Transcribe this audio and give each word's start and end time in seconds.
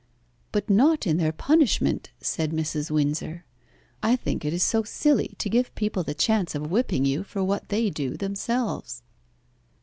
"But 0.51 0.67
not 0.67 1.05
in 1.05 1.17
their 1.17 1.31
punishment," 1.31 2.09
said 2.19 2.49
Mrs. 2.49 2.89
Windsor. 2.89 3.45
"I 4.01 4.15
think 4.15 4.43
it 4.43 4.51
is 4.51 4.63
so 4.63 4.81
silly 4.81 5.35
to 5.37 5.47
give 5.47 5.75
people 5.75 6.01
the 6.01 6.15
chance 6.15 6.55
of 6.55 6.71
whipping 6.71 7.05
you 7.05 7.23
for 7.23 7.43
what 7.43 7.69
they 7.69 7.91
do 7.91 8.17
themselves." 8.17 9.03